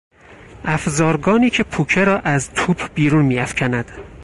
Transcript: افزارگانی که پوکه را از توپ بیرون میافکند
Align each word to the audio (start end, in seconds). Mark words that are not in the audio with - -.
افزارگانی 0.65 1.49
که 1.49 1.63
پوکه 1.63 2.03
را 2.05 2.19
از 2.19 2.53
توپ 2.53 2.93
بیرون 2.93 3.25
میافکند 3.25 3.91